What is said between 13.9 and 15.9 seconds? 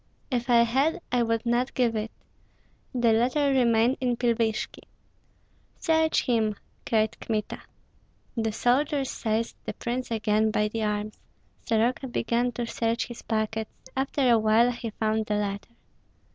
After a while he found the letter.